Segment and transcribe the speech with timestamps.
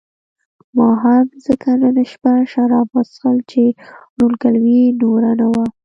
[0.75, 3.63] ما هم ځکه نن شپه شراب وڅښل چې
[4.17, 5.65] ورورګلوي نوره نه وه.